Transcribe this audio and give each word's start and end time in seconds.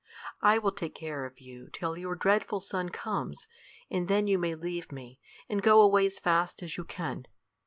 "I 0.41 0.57
will 0.57 0.71
take 0.71 0.95
care 0.95 1.25
of 1.27 1.39
you 1.39 1.69
till 1.71 1.95
your 1.95 2.15
dreadful 2.15 2.59
sun 2.59 2.89
comes, 2.89 3.47
and 3.91 4.07
then 4.07 4.25
you 4.25 4.39
may 4.39 4.55
leave 4.55 4.91
me, 4.91 5.19
and 5.47 5.61
go 5.61 5.79
away 5.79 6.07
as 6.07 6.17
fast 6.17 6.63
as 6.63 6.75
you 6.75 6.85
can. 6.85 7.27